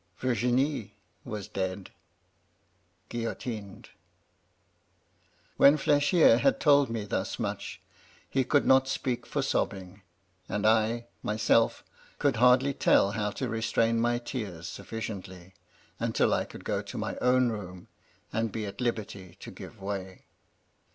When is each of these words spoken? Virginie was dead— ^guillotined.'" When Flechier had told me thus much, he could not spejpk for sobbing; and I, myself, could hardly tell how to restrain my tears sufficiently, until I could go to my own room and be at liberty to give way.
Virginie 0.17 0.95
was 1.23 1.47
dead— 1.47 1.91
^guillotined.'" 3.11 3.89
When 5.57 5.77
Flechier 5.77 6.39
had 6.39 6.59
told 6.59 6.89
me 6.89 7.05
thus 7.05 7.37
much, 7.37 7.79
he 8.27 8.43
could 8.43 8.65
not 8.65 8.85
spejpk 8.85 9.27
for 9.27 9.43
sobbing; 9.43 10.01
and 10.49 10.65
I, 10.65 11.05
myself, 11.21 11.83
could 12.17 12.37
hardly 12.37 12.73
tell 12.73 13.11
how 13.11 13.29
to 13.29 13.47
restrain 13.47 13.99
my 13.99 14.17
tears 14.17 14.67
sufficiently, 14.67 15.53
until 15.99 16.33
I 16.33 16.45
could 16.45 16.65
go 16.65 16.81
to 16.81 16.97
my 16.97 17.15
own 17.17 17.49
room 17.49 17.87
and 18.33 18.51
be 18.51 18.65
at 18.65 18.81
liberty 18.81 19.37
to 19.39 19.51
give 19.51 19.79
way. 19.79 20.25